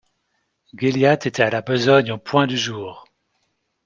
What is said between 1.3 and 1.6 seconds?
à